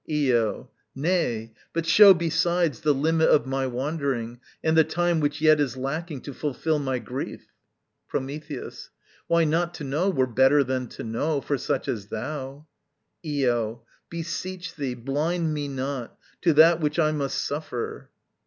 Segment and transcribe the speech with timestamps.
[0.09, 0.71] Io.
[0.95, 5.77] Nay, but show besides The limit of my wandering, and the time Which yet is
[5.77, 7.51] lacking to fulfil my grief.
[8.07, 8.89] Prometheus.
[9.27, 12.65] Why, not to know were better than to know For such as thou.
[13.23, 13.83] Io.
[14.09, 18.09] Beseech thee, blind me not To that which I must suffer.